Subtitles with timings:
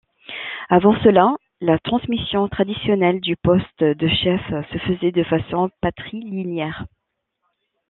[0.71, 6.87] Avant cela, la transmission traditionnelle du poste de chef se faisait de façon patrilinéaire.